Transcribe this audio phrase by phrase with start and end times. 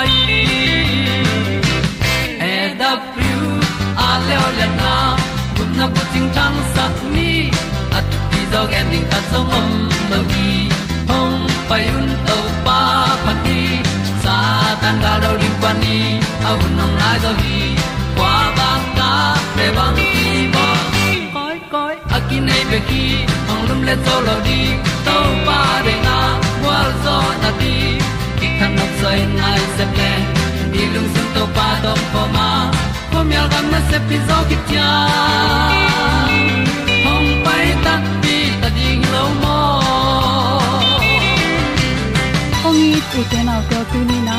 [0.00, 0.12] mai
[2.52, 3.40] e da thru
[4.06, 4.92] a le o le na.
[5.56, 7.30] Kun na ko ting tang sat ni
[7.98, 9.68] at ti dog ending ta song om
[10.10, 10.50] lo gi
[11.10, 12.80] hong pai un to pa
[13.24, 13.60] pa ti
[14.22, 14.36] sa
[14.82, 15.98] tan ga do ri pa ni
[16.48, 17.60] au nong lai do gi
[18.16, 19.10] kwa ba ta
[19.56, 20.66] pe bang ki bo
[21.36, 23.04] koi koi akin nei be ki
[23.52, 24.60] ong lum le zo lo di
[25.06, 25.16] to
[25.46, 26.18] pa de na
[26.64, 27.74] wa zo na ti
[28.60, 30.10] kan nok sai nai se ple
[30.72, 32.48] ni lung sun to pa do po ma
[33.10, 34.90] po mi al gam na se pi zo ki tia
[37.06, 39.58] hong pai ta pi ta ding lo mo
[42.68, 44.38] ong i tu te na te tu ni na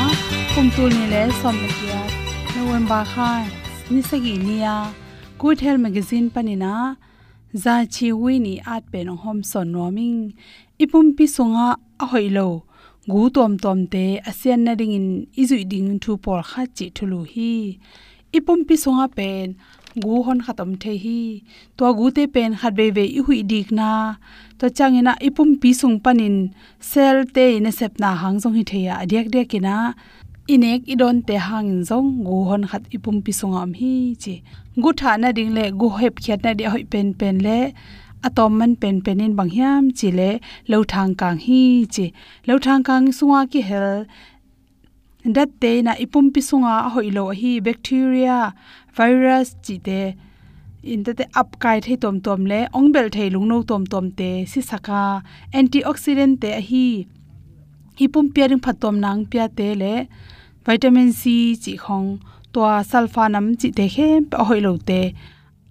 [0.54, 2.02] kum tu ni le som le kia
[2.56, 3.44] november khai
[3.92, 4.76] ni sagi nia
[5.42, 6.74] good health magazine panina
[7.64, 10.20] za chi wi ni at pe no hom son noming
[10.84, 11.68] ipum pi sunga
[12.02, 12.50] a hoilo
[13.10, 15.08] gu tom tom te asian na ding in
[15.42, 17.52] izu ding thu por kha chi thulu hi.
[18.38, 19.46] Ipum pi songa pen,
[20.02, 21.20] gu hon khatam the hi.
[21.76, 23.90] To gu te pen khat be be i hui dik na
[24.58, 26.36] to changena ipum pi sung panin
[26.90, 29.76] sel te in sep na hang jong hi theya adek de kina
[30.54, 34.34] inek idon te hang jong gu hon khat ipum pi sungam hi chi.
[34.82, 37.58] Gu tha na ding le gu hep khyat na de hoi pen pen le
[38.28, 40.08] atom man pen penin bang hiam, chi
[40.72, 42.12] lo thang kang hi, chi
[42.46, 44.06] lo thang kang sunga ki hel,
[45.36, 48.38] dat te na ipum pi sunga hoilo hi, bacteria
[48.96, 50.00] virus, chi te
[50.82, 54.06] in te up kai thei tom tom le, ong bel thei lung no tom tom
[54.18, 55.02] te, si saka
[55.58, 56.86] antioxidant te hi
[57.98, 59.94] hi pum pia ring phatom nang pia te le,
[60.66, 61.22] vitamin c
[61.62, 62.08] chi khong
[62.52, 62.60] to
[62.90, 65.02] sulfa nam chi te khem hoi lo te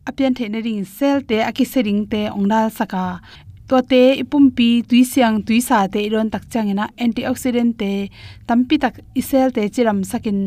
[0.07, 3.21] apian the na ring sel te aki se ring te ongdal saka.
[3.69, 8.09] To te ipum pi tui siang tui sa te, iron tak changena, antioxidant te,
[8.48, 10.39] tampi tak isel te, chiram sakin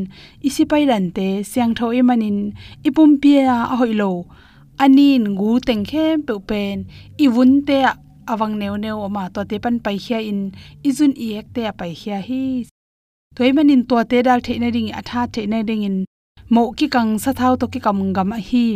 [0.44, 2.52] isipai ran te, siang tho imanin
[2.84, 4.26] ipum pi a hoilo
[4.78, 6.84] anin gu teng khe pe pen
[7.16, 7.78] i iwun te
[8.32, 10.40] awang neu neu oma, to te pan pai khia in,
[10.88, 12.44] izun i ek te pai khia hi.
[13.36, 15.96] Toy manin to te dal the na ring atha the na ring in,
[16.50, 18.66] mo ki kang, sa thau to ki kam gam hi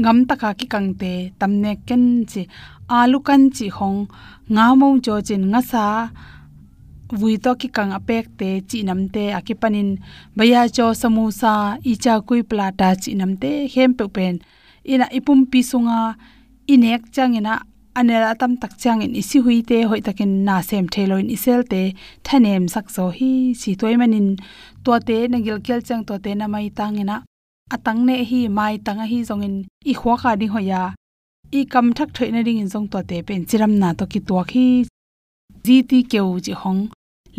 [0.00, 2.42] ngam taka ki kangte, tamne ken chi
[2.98, 4.00] alu kan chi hong
[4.54, 5.84] nga mo cho chin nga sa
[7.20, 9.90] vui to ki kang apek te chi nam te akipanin,
[10.36, 11.54] baya cho samusa
[11.92, 14.34] icha kui plata, chi nam te hem pe pen
[14.92, 15.98] ina ipum pi sunga
[16.72, 17.54] inek changena
[17.98, 21.82] anela tam tak chang in isi hui te hoi takin na sem theloin isel te
[22.26, 24.28] thanem sak so hi chi toimanin
[24.84, 27.16] to te nagil kel chang to te na mai tangena
[27.74, 29.56] atang ne hi mai tanga hi zongin
[29.90, 30.82] i khwa kha ding hoya.
[31.58, 34.20] I kam thak thoi na ring in zong to te pen chiram na to ki
[34.28, 34.66] to khi
[35.64, 36.82] ji ti keu ji hong,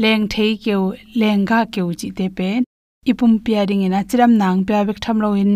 [0.02, 0.84] leng thei keu
[1.20, 2.62] leng ga keu ji te pen.
[3.12, 5.54] Ipum pia ding ina chiram nang pia bek tham lo in.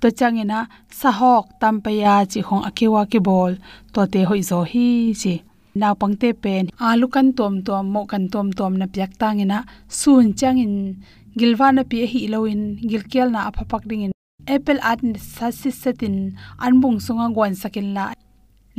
[0.00, 0.60] To chang ina
[0.98, 3.52] sa hok tam pa ya ji hong akewa ke bol.
[3.94, 4.88] To te hoi zo hi
[5.22, 5.34] ji
[5.80, 9.58] naw pangte pen alu kan tom tom mo kan tom tom na pyak tangena
[10.00, 10.74] sun changin
[11.40, 14.12] gilwana pi hi loin gilkel na aphapak ding in
[14.54, 15.00] apple at
[15.34, 16.16] sasis setin,
[16.64, 18.04] anbung sunga gwan sakin la.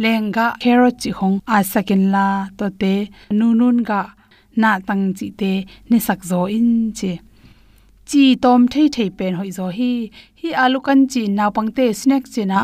[0.03, 2.25] Lenga, carrot chi hong, a sakin la,
[2.57, 2.93] to te,
[3.37, 4.01] nunun ga,
[4.61, 5.51] na tang chi te
[5.89, 7.13] ne sak zo in che
[8.09, 9.91] chi tom thei thei pen hoi zo hi
[10.39, 11.21] hi alu kan chi
[11.55, 12.61] pang te snack che na,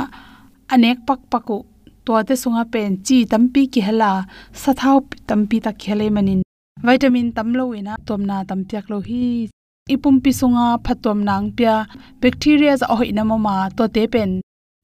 [0.73, 1.57] anek pak paku
[2.05, 4.11] to te sunga pen chi tampi ki hala,
[4.61, 4.97] sathau
[5.29, 6.41] tampi ta khele manin.
[6.85, 9.49] Vitamin tamlo ina tomna tampiak lo hi
[9.93, 11.75] ipum pisunga phatom nang pya
[12.21, 14.31] bacteria za hoi na mama to te pen.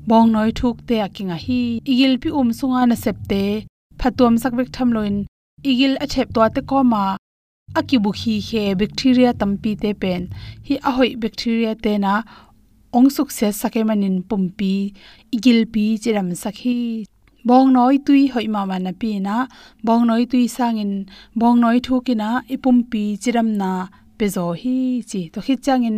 [0.08, 1.62] Bong noi thuk te akinga hi.
[1.92, 3.44] Igil pi um sunga na septe
[4.00, 5.16] phatom sak bek tham loin.
[5.72, 7.04] Igil a chep to te ko ma
[7.80, 10.22] akibu hi he bacteria tampi te pen.
[10.68, 12.14] Hi a hoi bacteria te na
[12.98, 14.74] ong suk se sake manin pumpi.
[15.36, 16.78] Igil pi chiram sakhi
[17.48, 19.36] bong noi tui hoi ma ma na pi na.
[19.86, 20.94] Bong noi tui sangin.
[21.40, 23.72] Bong noi thukina ipum pi chiram na
[24.24, 24.76] pezo hi
[25.10, 25.98] chi to khit changin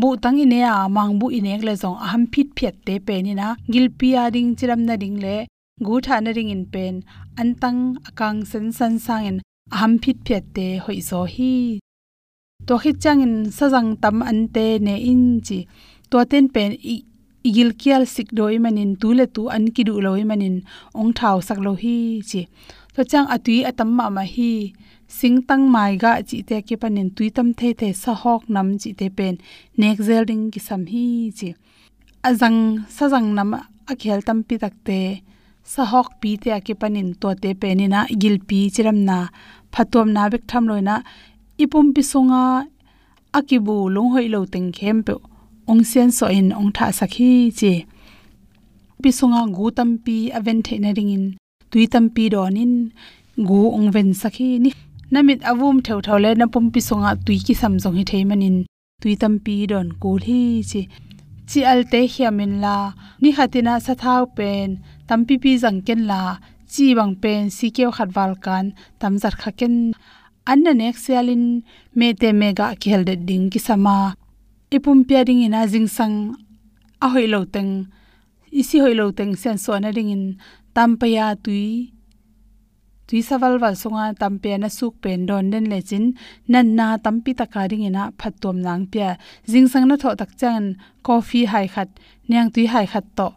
[0.00, 3.14] bu tang in e ya mang bu inek le zong aham phit phet te pe
[3.24, 5.36] ni na gil pia ding chiram na ding le,
[5.86, 6.94] gu tha na ring in pen,
[7.40, 9.38] an tang akang sen san sang in
[9.74, 11.54] aham phit phet te hoi zo hi.
[12.66, 12.96] To khit
[13.56, 15.58] sa jang tam an te ne in chi,
[16.10, 16.70] to ten pen
[17.48, 20.56] igil kial sik doi manin tu le tu an ki du loi manin
[21.00, 21.96] ong thau sak lo hi
[22.30, 22.40] chi.
[22.94, 24.52] To chang atui atam ma ma hi
[25.18, 28.68] sing tang mai ga chi te ki panin tui tam the the sa hok nam
[28.80, 29.34] chi te pen.
[29.80, 31.04] Nek zel ding ki sam hi
[31.38, 31.48] chi.
[32.28, 32.60] Azang,
[32.96, 33.50] sa jang nam
[33.90, 35.00] a khel tam pi tak te
[35.72, 39.18] sa hok pi te ki panin to te penina gil pi chiram na.
[39.72, 40.96] Phatom na bek tham loina
[41.62, 42.42] ipum pi songa
[43.38, 45.14] akibu long hoi lo teng khem pe
[45.70, 47.72] ong sen so in ong tha sakhi chi.
[49.02, 51.24] Pi songa gu tam pi aven the na ring in.
[51.70, 52.72] Tui tam pi donin
[53.48, 54.72] gu ong ven sakhi ni
[55.12, 58.24] namit avum theu thau le na pum pi songa tui ki sam jong hi thei
[58.30, 58.56] manin
[59.00, 60.82] tui tam pi don kul hi chi.
[61.48, 62.76] Chi al te hiamin la.
[63.22, 64.68] Ni hatina sa thau pen.
[65.08, 66.22] Tam pi pi jang ken la.
[66.72, 68.66] Chi bang pen si keu khat wal kan.
[69.00, 69.74] Tam zar kha ken.
[70.50, 71.44] An na nek sialin.
[71.98, 73.98] Me te mega khel de ding ki sama.
[74.74, 76.16] E Ipum pia ding ina jing sang.
[77.04, 77.72] A hoi lo teng.
[78.48, 80.24] E Isi hoi lo teng sen so na ring in.
[80.74, 81.66] Tam pa ya tui
[83.12, 86.04] tui sawal wal songa tampe na suk pen don den le chin
[86.52, 89.08] nan na tampi taka ring ina phatom nang pya
[89.52, 90.62] jing sang na tho tak chan
[91.06, 91.88] coffee hai khat
[92.30, 93.28] nyang tui hai khat to.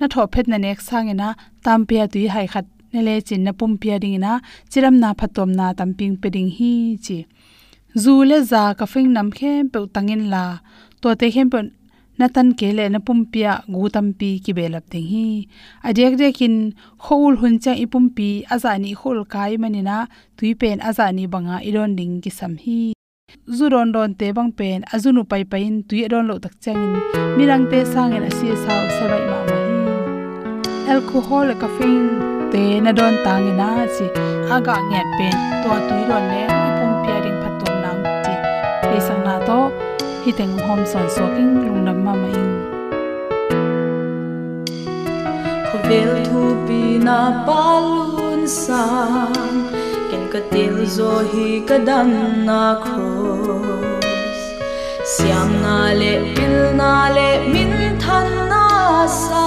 [0.00, 1.28] Na tho phet na nek sang ina
[1.64, 4.32] tampe tui hai khat ne le chin na pum pya ring ina
[4.70, 6.72] chiram na phatom na tamping pe ding hi
[7.04, 7.18] chi.
[8.02, 10.44] Zu le za ka fing nam khem pe tangin la.
[11.00, 11.58] To te khem pe
[12.20, 15.26] na tan ke le na pumpia gu tampi ki belap ding hi.
[15.88, 16.54] Adek dekin
[17.04, 19.96] khol hun cha ipumpi azani khol kai manina
[20.36, 22.80] tui pen azani banga iron ding ki sam hi.
[23.56, 26.94] Zuron don te bang pen azunu pai pain tui ron lo tak changin
[27.36, 29.78] mirang te sangen asi sau sebai ma ma hi.
[30.92, 32.08] Alcohol caffeine
[32.52, 34.06] te na don tangina chi
[34.54, 36.59] aga nget pen to tui ron ne
[40.30, 42.34] hi teng hom son so king lung nam ma mai
[45.88, 49.56] vel thu pi na palun sang
[50.10, 52.12] ken ka til zo hi ka dam
[52.48, 54.40] na cross.
[55.14, 58.66] Siam na le pil na le min than na
[59.16, 59.46] sa.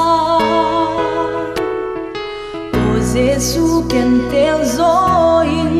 [2.83, 3.55] O jesus
[4.77, 5.72] hôn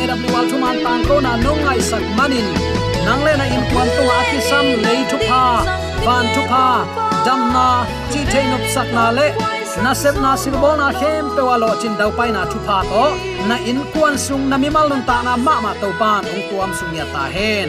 [0.00, 2.46] sian era biwal thuman tang ko na nong ngai sak manin
[3.04, 5.44] nang le na in kwan to a ki sam le thu pa
[6.04, 6.66] van thu pa
[7.26, 9.28] dam na chi the nop sak na le
[9.84, 12.78] na sep na silbo na khem pe wa lo chin dau pai na thu pa
[12.90, 13.04] to
[13.48, 16.44] na in kwan sung na mi mal nun ta na ma ma to pan ong
[16.48, 17.68] tuam sung ya ta hen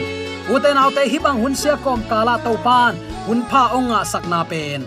[0.53, 2.93] uten autte hi bang hun sia kom kala to pan
[3.27, 4.81] hun pha onga sakna pen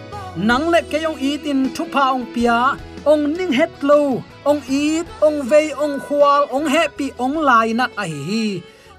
[0.48, 2.58] nang le ke yong itin thu pa ong pia
[3.04, 7.86] ong ning het lo ong it ong vei ong khwal ong happy ong lai na
[7.96, 8.20] a hi.
[8.28, 8.46] Hi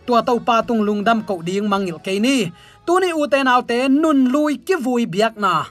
[0.06, 2.54] tua tau pa tung lungdam ko ding mangil ke ni.
[2.86, 5.66] Tuni u te nau te nun lui ki vui biak na.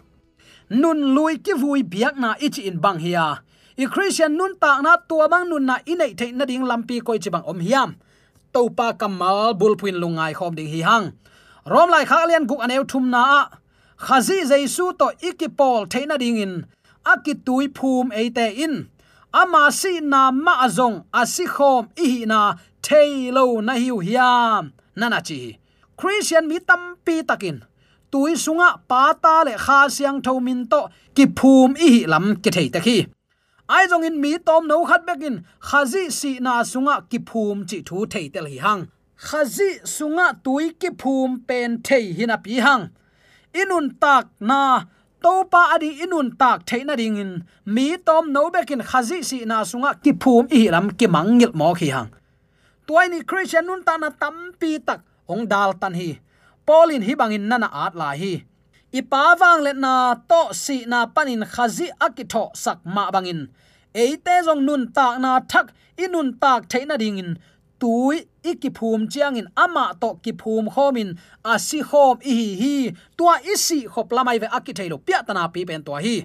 [0.71, 3.39] Nun lui ki vui biak na ichi in bang hiya
[3.75, 7.19] i christian nun ta na, tua bang nun na inei the na ding lampi koi
[7.19, 7.95] chi bang om hiam.
[8.53, 11.07] To pa kamal bulpuin lungai khom ding hi hang
[11.67, 13.25] rom lai kha lian guk aneu thum na.
[14.05, 16.67] Khazi jaisu to ikipol theina ding in
[17.13, 18.89] akitui phum eite in.
[19.33, 22.41] Ama si na ma azong, asi khom i na
[22.83, 24.73] thailo na hiu hiam.
[24.97, 25.59] Nana chi
[25.97, 27.59] christian mi tampi takin.
[28.11, 30.81] Tui sunga pata le kha siang thomin to
[31.17, 32.99] ki phum i lam ki thei ta khi.
[33.69, 35.37] Ai jong in mi tom no khat bekin
[35.69, 38.83] khazi si na sunga ki phum chi thu thei tel hi hang.
[39.27, 42.85] Khazi sunga tui ki phum pen thei hina pi hang.
[43.61, 44.61] Inun tak na
[45.25, 47.33] topa adi inun tak theina ding in
[47.75, 51.69] mi tom no bekin khazi si na sunga ki phum i ram ki mangil mo
[51.79, 52.11] khi hang.
[52.87, 55.01] Tuai ni christian nun ta na tam pi tak
[55.33, 56.11] ong dal tan hi.
[56.67, 58.35] Polin hi bangin nana at la hi.
[58.99, 59.95] Ipa wang le na
[60.31, 63.41] to si na panin khazi akitho sak ma bangin.
[64.03, 65.67] Eite jong nun tak na thak
[66.05, 67.31] inun tak theina ding in
[67.85, 72.75] tui ikiphum chiang in ama to kiphum khomin asi khom i hi hi
[73.19, 76.17] tua isi khop lamai ve aki thailo pya tana pi pen to hi.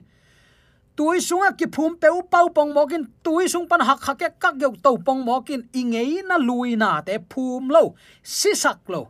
[0.96, 4.30] Tui sunga ki phum pe u pau pong mokin, tui sung pan hak hak ke
[4.44, 7.84] kak yok to pong mokin, ingei na lui na te phum lo
[8.24, 9.02] si sak lo.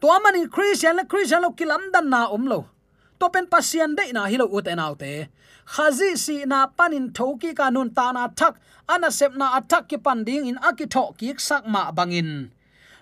[0.00, 2.60] To man in christian la christian lo kilam dan na um lo.
[3.18, 5.26] To pen pasian de na hilo ut en autte
[5.66, 8.56] khazi si na panin thoki ka nun ta na thak,
[8.88, 12.50] ana sep na athak ki pan ding in akitho ki sak ma bangin.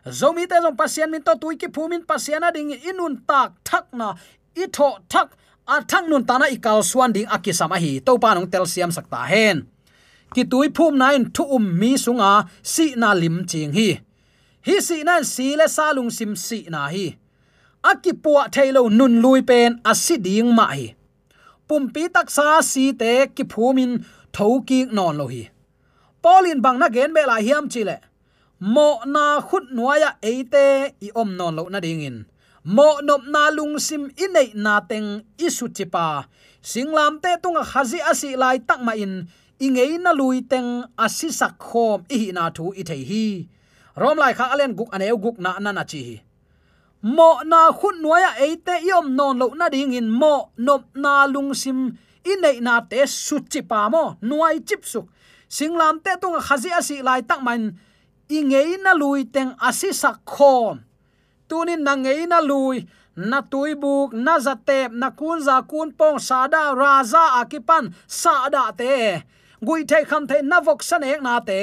[0.07, 4.15] Zomi te jong pasian min to tuiki phumin pasiana ding inun tak thak na,
[4.57, 5.29] i tho thak,
[5.69, 8.01] a thang nun tana ikal suan ding akisama hi.
[8.01, 9.67] To pa nong tel siam sakta hen.
[10.35, 14.01] Ki tui phum na in thu um mi sunga, si na lim ching hi.
[14.67, 17.17] Hi si na si le salung sim si na hi.
[17.85, 20.95] Akipua thailo nun lui pen asiding ma hi
[21.73, 24.05] pumpi tak sa si te ki phumin
[24.37, 25.49] thoki non lo hi
[26.21, 27.97] polin bang na gen be la hiam chile
[28.75, 30.67] mo na khut nuaya eite
[31.07, 32.19] i om non lo na ding in
[32.77, 35.09] mo nop na lung sim inei na teng
[35.47, 36.29] isu chipa
[36.71, 39.15] singlam te tunga khazi asi lai tak ma in
[39.65, 40.69] ingei na lui teng
[41.05, 43.25] asi sak khom i na thu i thei hi
[44.01, 46.17] rom lai kha alen guk aneu guk na na na chi hi
[47.03, 51.55] mo na khun nuaya eite yom non lo na ding in mo nop na lung
[51.55, 51.99] sim.
[52.25, 55.07] Inei na te su chi pa mo, nuai chip suk.
[55.51, 57.75] Singlam te tung khazi asi lai tak man.
[58.31, 60.79] Ingei na lui teng asi sak khom.
[61.49, 66.19] Tunin na ngei na lui, na tui buk, na zatep na kun za kun pong
[66.19, 69.23] sada raza akipan sada te.
[69.67, 71.61] Gui thei kham thei na vok san ek na te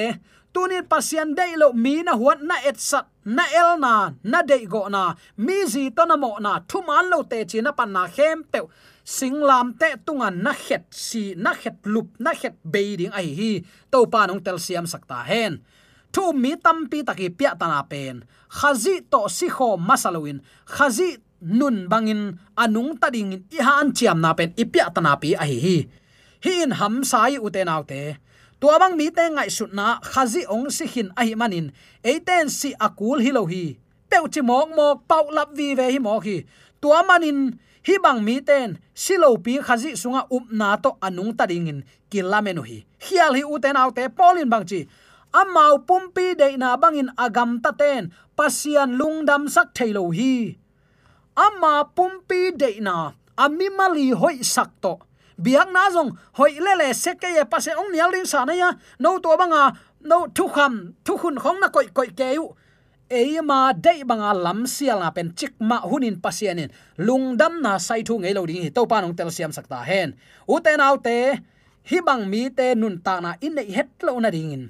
[0.53, 4.65] tunin pasian dei lo mi na huat na et sat, na el na na dei
[4.65, 5.15] go na.
[5.37, 8.43] Mi zi to na mo na, thu man lo te chi na pan na khem
[8.51, 8.59] pe
[9.05, 13.51] singlam te tunga na khet si, na khet lup, na khet be ding ai hi.
[13.91, 15.53] To pa nong tel siam sakta hen.
[16.13, 18.25] Thu mi tampi taki piat na pen.
[18.57, 21.09] Khazi to si kho masalowin khazi
[21.41, 22.21] nun bangin
[22.57, 25.77] anung tading i han chiam na pen ipia tana pi ai hi.
[26.43, 28.01] Hi in ham sai uten autte
[28.59, 31.71] tua bang mi te ngai sut na khazi ong si hin ai manin.
[32.03, 33.77] Eiten si akul hi lo hi.
[34.09, 36.37] Peu chi mok mok, pau lap vi ve hi mok hi.
[36.81, 37.39] Tua manin,
[37.87, 41.79] hi bang mi ten silo pi khazi sunga up na to anung ta ding in
[42.11, 42.77] kilamenu hi.
[43.05, 44.81] Hial hi uten autte polin bang chi.
[45.33, 50.57] Amau pumpi de na bangin agam ta ten, pasian lungdam sak thailo hi.
[51.37, 54.93] Ama pumpi de na ami mali hoi sak to
[55.43, 58.53] biak na zong hoi le le se ke ye pase ong nial ring sa na
[58.53, 59.63] ya no to banga
[60.03, 60.73] no thu kham
[61.05, 62.45] thu khun khong na koi koi ke yu
[63.09, 66.69] eima dei banga lam sial na pen chik ma hunin pasianin
[67.07, 70.09] lungdam na sai thu ngei lo ding hi to pa nong tel siam sakta hen
[70.53, 71.17] u te nau te
[71.89, 74.65] hi bang mi te nun ta na in nei het lo na ding in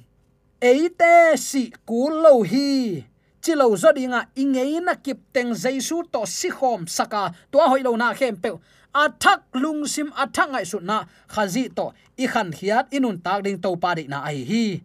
[0.59, 3.03] eite si ku lo hi.
[3.39, 7.95] Chilo zo dinga ingei na kip teng jaisu to si khom saka to hoi lo
[7.95, 8.51] na khem pe
[8.93, 11.93] athak lungsim athang ai su na khazi to.
[12.17, 14.81] I khan hiat inun tak ding to pa de na ai hi.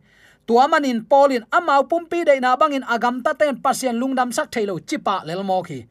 [0.47, 4.79] Tua manin polin amau pumpi de na bangin agam ta ten pasien lungdam sak thailo
[4.89, 5.87] chipa lel mo khi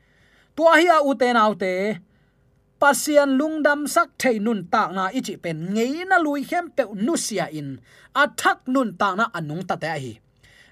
[0.55, 1.73] tua hi a uten autte
[2.83, 7.47] pasian lungdam sak thei nun tak na ichi pen ngei na lui hem pe nusia
[7.59, 7.79] in.
[8.21, 10.13] Athak nun tak na anung ta te hi.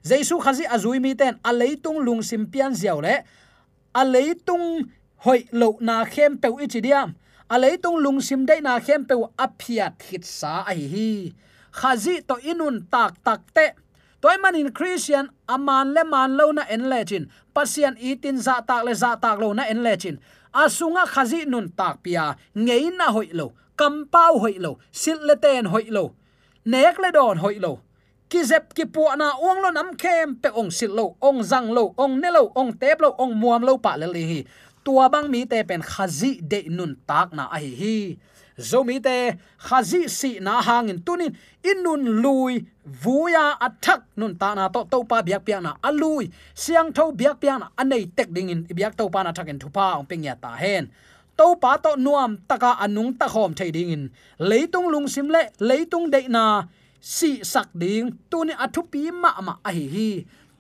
[0.10, 3.16] Jaisu khazi azui mi ten aleitung lungsim sim pian ziaw le
[4.02, 4.66] aleitung
[5.24, 7.10] hoi lo na khem pe ichi diam
[7.54, 9.48] alei tung lungsim dei na khem pe a
[10.08, 11.34] hit sa ai hi.
[11.80, 13.68] Khazi to inun tak tak te.
[14.22, 18.94] Toy manin christian aman le man lo na en lechin pasian itin za tak le
[18.94, 20.18] za tak lo na en lechin
[20.54, 22.36] asunga khazi nun tak pia.
[22.56, 23.48] Ngei na hoi lo.
[23.76, 24.72] Kampau hoi lo.
[25.02, 26.04] Sil le ten hoi lo.
[26.66, 27.80] Nek le don hoi lo.
[28.30, 31.06] Ki zep ki pu na ong lo nam khem pe ong sil lo.
[31.20, 31.94] Ong zang lo.
[31.98, 32.44] Ong ne lo.
[32.56, 33.10] Ong tep lo.
[33.18, 34.40] Ong muam lo pa le li hi
[34.84, 37.98] tua bang mi te pen khazi de nun tak na ai hi.
[38.60, 42.66] Zomi te khazi si na hangin tunin inun lui.
[42.86, 46.30] Vuya athak nun ta na to to pa biak piak na alui.
[46.54, 48.60] Siang tho biak piak na anei tek ding in.
[48.66, 50.90] Biak to pa na thakin thupa ong ping ya ta hen.
[51.38, 54.04] To pa to nuam taka anung ta khom thei ding in.
[54.38, 56.68] Leitung lung sim le, leitung de na
[57.00, 58.18] si sak ding.
[58.30, 60.10] Tunin athupi ma ma a hi hi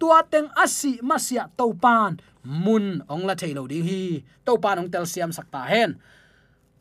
[0.02, 4.26] tua teng asi masia topan mun ong la thailo ding hi.
[4.42, 6.02] Topan ong tel siam sakta hen.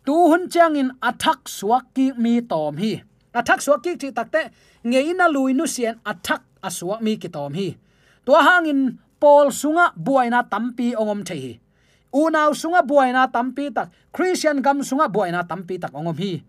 [0.09, 3.05] Tu hun chang in athak suak ki mi tom hi.
[3.37, 4.49] Athak suak ki chi takte
[4.89, 7.77] ngeina luinu sian athak asuak mi ki tom hi.
[8.25, 11.53] To hangin pol sunga buaina tampi ongom the hi.
[12.11, 13.93] Unaw sunga buaina tampi tak.
[14.11, 16.41] Christian gam sunga buaina tampi tak ongom hi.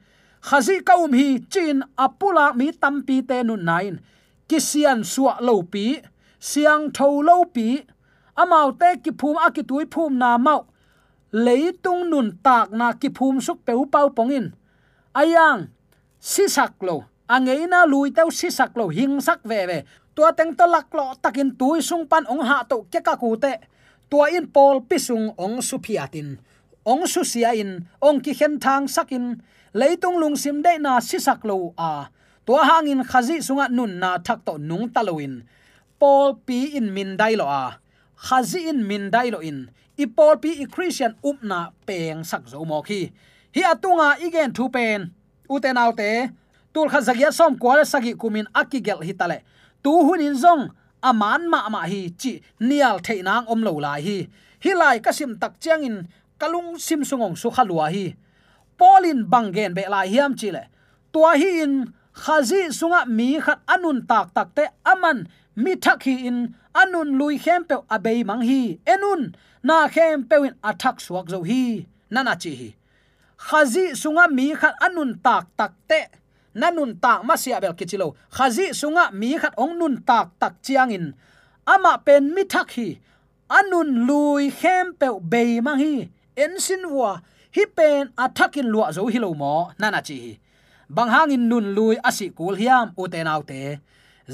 [0.42, 4.00] Khazi kaum hi chin apula mi tampi te nu nain
[4.48, 6.00] kisian suwa lo pi
[6.42, 7.86] siang tho lo pi
[8.42, 10.66] amau te ki phum akitui phum na mau.
[11.46, 14.52] Leitung nun tak na ki phum suk peu pau pongin
[15.14, 15.70] ayang
[16.20, 17.06] si sak lo.
[17.30, 19.80] Angeina lui teu si sak lo hing sak ve ve.
[20.16, 23.38] Tua teng to lak lo takin tui sung pan ong ha to ke ka ku
[23.38, 23.54] te.
[24.10, 26.36] Tua in pol pisung ong su phiatin
[26.86, 29.38] ong su sia in, ong ki khen thang sakin
[29.74, 32.10] leitung lung sim de na si sak lo a.
[32.46, 35.46] Tua hangin khazi sunga nun na thak to nung taloin
[36.02, 37.78] Paul pi in min dai lo a.
[38.18, 39.70] Khazi in min dai lo in.
[40.02, 43.14] Ipol pi i christian upna peng sak zo mo khi.
[43.54, 45.14] Hi atunga igen thu pen.
[45.46, 46.34] Uten autte
[46.74, 49.46] tul khazagya som kwal sagi kumin akigel hitale
[49.84, 50.74] tu hunin zong.
[51.06, 54.18] Aman ma ma hi chi nial theinang om lo lai hi.
[54.64, 55.98] Hi lai kasim tak chiang in
[56.42, 58.18] kalung sim sungong su khalua hi.
[58.74, 60.66] Polin bangen be lai hiam chile
[61.14, 66.56] tua hi in khazi sunga mi khat anun tak tak te aman mi thakhi in,
[66.74, 68.80] anun lui khem pe abei mang hi.
[68.86, 71.86] Enun, na khem pewin athak suak zo hi.
[72.10, 72.70] Nana chi hi.
[73.38, 76.02] Khazi sunga mi khat anun tak tak te.
[76.56, 80.92] Nanun tak ma sia bel kichilo khazi sunga mi khat ong nun tak tak chiang
[80.98, 81.06] in.
[81.74, 83.00] Ama pen mi thakhi.
[83.58, 86.10] Anun lui khem pe bei mang hi.
[86.44, 87.20] En sin wa,
[87.56, 89.72] hi pen athakin lua zo hi lo mo.
[89.80, 90.40] Nana chi
[90.96, 93.62] bang hangin nun lui asi kul hiam, u te te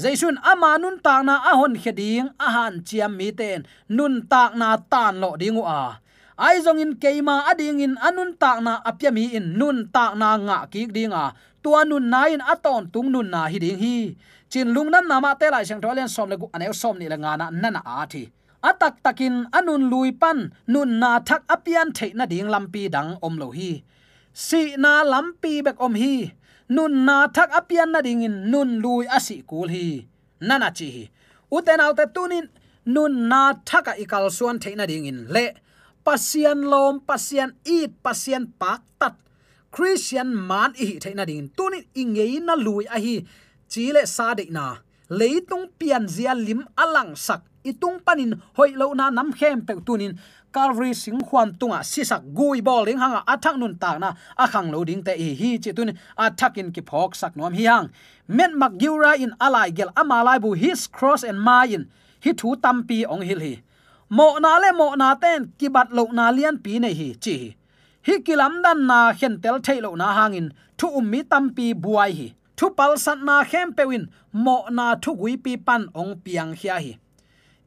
[0.02, 4.42] jaisun ama nun ta na a hon kheding a han chiam mi ten, nun ta
[4.60, 6.00] na tan lo dingu a.
[6.38, 10.38] Ai zong in keima ading in anun ta na apya mi in, nun ta na
[10.38, 14.14] nga ki dinga tua nun na in aton tung nun na hi ding hi.
[14.50, 17.16] Chin lung nan nama te lai sang tholen som le gu anel som ni la
[17.22, 18.22] nga na nana a thi.
[18.62, 20.38] Atak takin anun lui pan,
[20.72, 23.82] nun na thak apian the na ding lampi dang om lo hi.
[24.32, 26.14] Si na lampi bek om hi
[26.68, 30.06] nun na thak apian na ding in, nun lui asi kul hi.
[30.40, 31.04] Nana chi hi.
[31.50, 32.46] Uten autte tunin
[32.94, 35.26] nun na thaka ikal suan theina ding in.
[35.34, 35.46] Le,
[36.04, 39.14] pasian lom, pasian eat, pasian pak tat.
[39.74, 43.16] Christian man i theina ding tunin ingei na lui a hi.
[43.68, 44.66] Chile sa de na.
[45.10, 47.42] Leitung pian zia lim alang sak.
[47.64, 50.14] Itung panin hoi lo na nam khem pe tunin
[50.52, 54.70] calvary sing khwan tunga sisak gui bol ling hanga athak nun ta na, a khang
[54.72, 57.88] lo ding te hi hi chi tun athak in ki phok sak nom hi hang.
[58.28, 61.86] Men mak giura in alai gel amalai bu his cross and mine
[62.24, 63.54] hi thu tampi ong hil hi.
[64.10, 67.34] Mo na le mo na ten, ki bat lo na lian pi nei hi chi
[67.42, 67.54] hi.
[68.24, 72.28] Kilam dan na hen tel thei lo na hangin thu um mi tampi buai hi.
[72.56, 76.80] Thu pal san na khem pewin mo na thu gui pi pan ong piang hia
[76.84, 76.98] hi.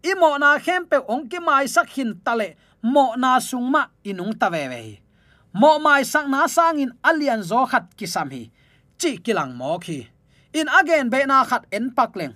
[0.04, 2.48] I mo na khem pe ong ki mai sak hin tale
[2.82, 5.02] mo na sungma inung ta ve ve
[5.52, 8.48] mo mai sang na sangin alian zo khat kisam hi.
[9.00, 10.08] Chi kilang mo khi.
[10.54, 12.36] In again be na khat en pak leng.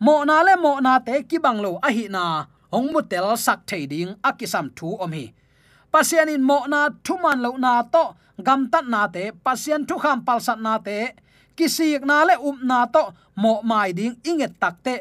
[0.00, 2.46] Mo na le mo na te ki bang lo a hi na.
[2.72, 5.32] Ong mu tel sak thei ding akisam thu om hi.
[5.92, 8.14] Pasian in mo na thu man lo na to.
[8.42, 11.14] Gam tat na te pasian thu kham pal sat na te.
[11.56, 13.14] Kisik na le um na to.
[13.36, 14.96] Mo mai ding inget tak te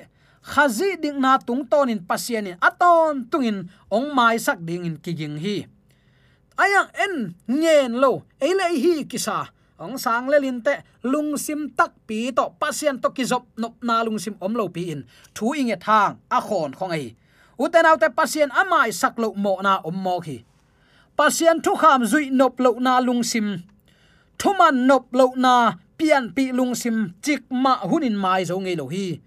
[0.51, 4.97] khazi ding na tung ton in pasien in aton tungin ong mai sak ding in
[5.01, 5.65] kiging hi.
[6.63, 7.13] Ayang en
[7.49, 9.49] ngen lo ele hi kisa.
[9.75, 14.05] Ong sang le lin te lung sim tak pi to pasien to kizop nop na
[14.05, 15.01] lung sim om lo pi in.
[15.36, 17.08] Thu inge thang a khon khong ai
[17.58, 20.43] uten autte pasien amai sak lo mo na om mo hi,
[21.17, 23.47] pasien thu kham zui nop lo na lung sim.
[24.39, 28.86] Thuman nop lo na pian pi lung sim chik ma hunin mai zo ngei lo
[28.88, 29.19] hi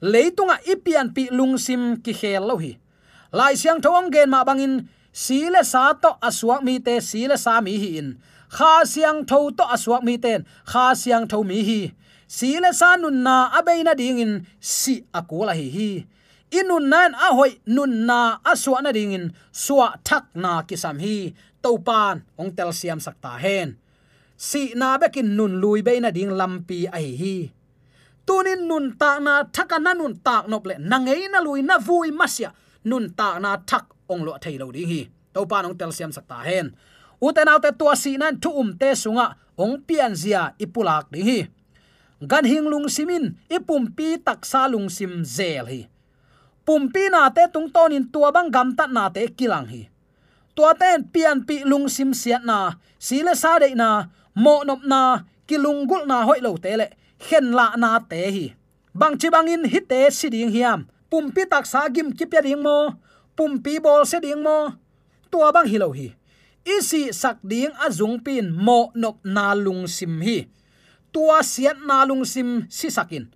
[0.00, 2.72] leitunga ipian pi lung sim ki khel lo hi
[3.34, 7.78] lai siang thong gen ma bangin sile sa to aswak mi te sile sa mi
[7.78, 8.08] hi in.
[8.54, 11.80] Kha siang tho to aswak mi ten kha siang tho mi hi
[12.26, 15.90] sile sa nun na abeina ding in si akula hi hi
[16.58, 21.34] inun nan a hoi nun na aswa na ding in suwa thak na kisam hi
[21.62, 23.68] topan ong tel siam sakta hen
[24.38, 27.36] si na bekin nun lui be na ding lampi ai hi
[28.26, 31.76] tunin nun ta na thaka na nun tak nop le na ngei na lui na
[31.78, 32.50] vui masia.
[32.84, 35.02] Nun ta na thak ong lo thei lo ding hi.
[35.34, 36.66] To pa nong tel siam sakta hen.
[37.24, 39.26] U te nau te tua si nan thu um te sunga,
[39.62, 41.40] ong pian zia ipulak ding hi.
[42.30, 45.80] Gan hing lung simin ipum pi tak sa lung sim zel hi.
[46.64, 49.82] Pum pi na te tung ton in tua bang gam tat na te kilang hi.
[50.56, 55.28] Tua ten pian pi lung sim siat na sile sa de na, mo nop na,
[55.44, 56.88] kilung gul na hoi lo te le
[57.26, 58.46] khen la na te hi.
[58.94, 60.86] Bang chi bang in hi te si ding hiam.
[61.10, 62.78] Pumpi tak sa gim ki pe ding mo.
[63.36, 64.58] Pumpi bol se ding mo.
[65.30, 66.08] Tua bang hi lo hi.
[66.64, 70.38] Isi sak ding azung pin mo nok na lung sim hi.
[71.12, 73.26] Tua siat na lung sim si sakin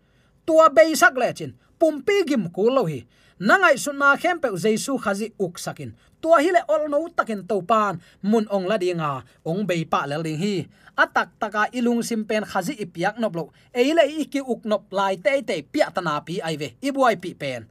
[0.49, 1.53] tua be sak le chin.
[1.79, 3.05] Pumpi gim ku lo hi.
[3.39, 7.57] Nangai sunna khem pe jesu khazi uk sakin tua hi le ol no takin to
[7.71, 8.01] pan.
[8.23, 9.13] Mun ong la dinga
[9.45, 10.55] ong be pa le ding hi.
[11.03, 13.45] Atak taka ilung sim pen khazi ipiak nop lo.
[13.75, 16.69] Eile iki uk nop lai te te pia tana pi ai ve.
[16.89, 17.63] Ibuai pi pen.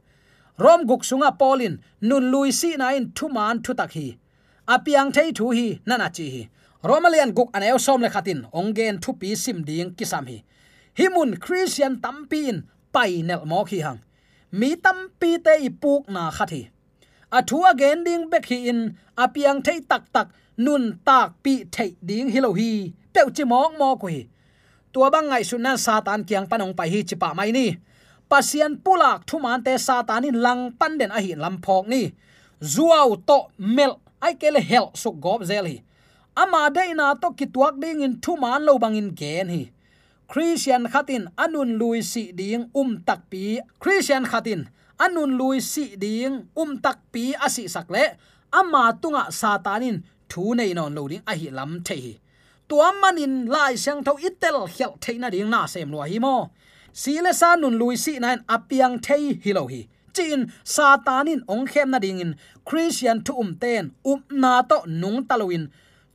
[0.58, 1.74] Rom guk sunga polin.
[2.00, 4.16] Nun lui si na in thu man thu tak hi.
[4.74, 6.42] Apiang thei thu hi nana chi hi.
[6.88, 8.40] Romalian guk aneo som le khatin.
[8.58, 10.38] Ongen thu pi sim ding kisam hi.
[10.98, 12.56] Himun christian tampin
[12.94, 14.00] pai nel mo khi hang.
[14.50, 16.62] Mi tam pi te ipuk na khathi
[17.30, 18.80] athua gen ding bek hi in.
[19.16, 22.92] Apiang thei tak tak, nun tak pi thei ding hilo hi.
[23.14, 24.22] Peu chi mok mo ku hi
[24.98, 27.76] tua bang ngai sunan satan kyang panong pai hi chi pa mai ni.
[28.28, 32.02] Pasian pulak thuman te satanin lang pan den a hi lam phok ni.
[32.72, 33.92] Zuaw to mel,
[34.24, 35.76] ai kele hel Suk gob zel hi.
[36.34, 39.62] Ama de na to ki tuak ding in thuman lo bangin gen hi.
[40.30, 43.60] Christian khatin anun lui si ding um tak pi.
[43.78, 44.66] Christian khatin
[45.04, 48.04] anun lui si ding um tak pi asi sakle
[48.52, 52.14] ama tunga satanin, thu nei non lo ding a hi lam the hi.
[52.68, 56.50] Tuam manin lai sang tho itel khel theina ding, na sem lo hi mo.
[56.92, 59.88] Si le sa nun lui si nan, apiang thei hi lo hi.
[60.14, 62.32] Chin, satanin ong khem na ding in
[62.64, 65.64] christian thu um ten um na to nung taluin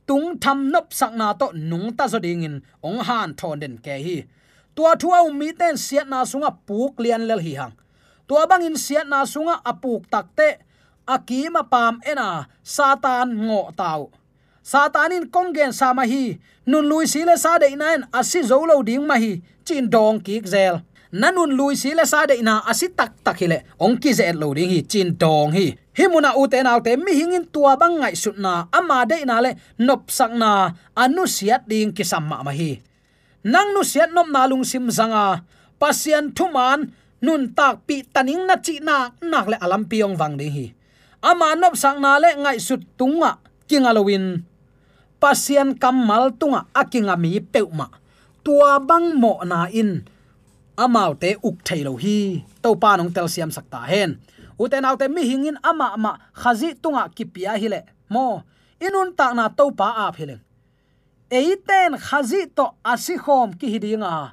[0.06, 3.78] tung tham nop sak na to nung ta zo ding in ong han thon den
[3.84, 4.16] ke hi.
[4.76, 7.74] Tua thua um mi ten siat na sunga puk lian lel hi hang
[8.28, 10.60] tua bangin siat na sunga apuk takte.
[11.04, 14.08] Akima pam ena satan ngo tau.
[14.64, 19.44] Satanin kongen sama hi nun lui sile sa de nan asi zolo ding ma hi
[19.68, 20.80] chin dong ki zel.
[21.12, 23.68] Nanun lui sile sa de na asi tak tak hile.
[23.76, 24.80] Ong ki zel lo ding hi.
[24.88, 25.76] Chin dong hi.
[25.92, 28.72] Himuna ute naw te mi hingin tua bang ngai sut na.
[28.72, 29.52] Ama de na le
[29.84, 30.72] nop sak na.
[30.96, 32.80] Anu siat ding ki samma ma hi
[33.44, 35.44] nang nu siat nom na lung sim zanga.
[35.76, 36.88] Pasian thuman
[37.24, 38.96] nun tak pi taning na chi na
[39.30, 40.66] nak le alam piong wang ding hi.
[41.30, 43.30] Ama nop sang na le ngai sut tunga
[43.68, 44.44] kingalowin
[45.22, 47.86] pasian kamal tunga akinga mi peuma
[48.44, 50.04] tua bang mo na in.
[50.84, 52.44] Amau te uk thailo hi.
[52.62, 54.10] To pa nong tel siam sakta hen.
[54.60, 57.80] Uten autte mi hingin ama ama khazi tunga kipia hile
[58.12, 58.44] mo,
[58.78, 60.42] inun ta na to pa a phileng
[61.30, 64.32] eiten khazi to asi khom ki hidinga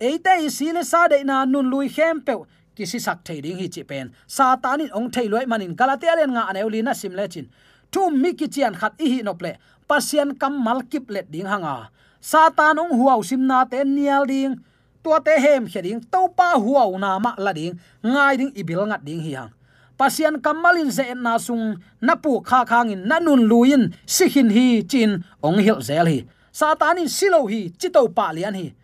[0.00, 2.34] eite isile sa de na nun lui khem pe
[2.76, 4.12] kisi sak thei ding hi chi pen.
[4.28, 7.48] Satanin ong thei loi manin galatia len nga aneuli na sim lechin
[7.90, 9.56] tu mi ki chian khat i hi nople
[9.88, 11.88] pasian kam mal kip let ding hanga.
[12.20, 14.60] Satan ong huaw sim na te nial ding.
[15.02, 17.78] Tua te hem kheding to pa huaw na ma la ding.
[18.02, 19.52] Ngai ding ibil ngat ding hi hang.
[19.96, 21.78] Pasian kamalin ze na sung.
[22.02, 26.26] Na pu kha khangin na nun luin sikhin hi chin ong hil zel hi.
[26.52, 28.74] Satanin silo hi chito pa lian hi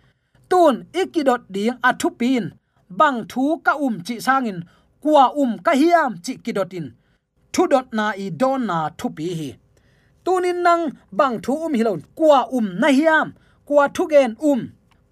[0.52, 2.44] tun ikidot ding athupin
[2.98, 4.58] bang thu ka um chi sangin,
[5.02, 6.86] kwa um ka hiam chi kidotin
[7.52, 9.50] thu dot na i don na thu pi hi.
[10.24, 10.84] Tunin nang,
[11.18, 13.26] bang thu um hilon kwa um na hiam,
[13.68, 14.60] kwa thu gen um.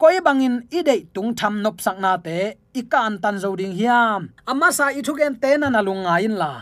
[0.00, 2.36] Koi bangin ide tung tham nop sak na te
[2.80, 4.20] ikan tan zo ding hiam.
[4.50, 6.52] Ama sa i thu gen te na na lunga in la.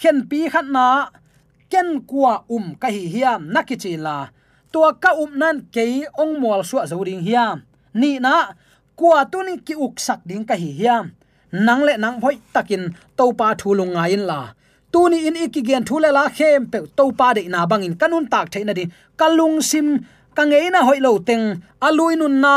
[0.00, 0.86] Hen pi khat na,
[1.72, 4.16] ken kwa um ka hi hiam nakichi la.
[4.72, 5.84] Tua ka um nan ke
[6.22, 7.58] ong mol suwa zo ding hiam
[8.00, 8.34] ni na
[8.98, 11.06] kwa tu ni ki uk sak ding ka hi hiam.
[11.66, 12.82] Nang le nang hoi takin
[13.16, 14.40] to pa thulung nga in la.
[14.92, 18.24] Tu ni in ikigen thu le la khem pe to pa de na bangin kanun
[18.32, 18.84] tak theina di.
[19.20, 19.86] Kalung sim
[20.36, 21.44] ka ngei na hoi lo teng
[21.86, 22.54] aluinun na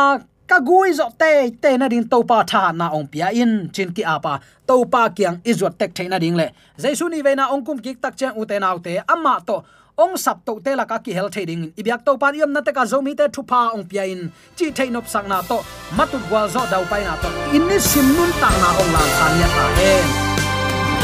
[0.49, 1.31] ka gui zo te
[1.63, 3.51] te na din to pa tha na ong pia in.
[3.73, 4.33] Chin ki apa
[4.67, 6.47] to pa kyang izot tek theina ding le.
[6.81, 9.55] Jaisu ni ve na ong kum ki tak chang u te nau te amma to
[9.99, 12.71] ong sap to te la ka ki hel thading ibyak to pan yom na te
[12.71, 14.31] ka zomi te thupa ong pia in.
[14.57, 15.59] Chi thainop sang na to
[15.97, 19.03] matu gwal zo dau pai na to in ni sim nun tang na ong la
[19.17, 19.65] san ya ta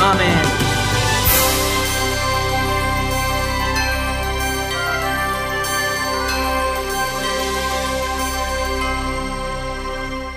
[0.08, 0.75] amen.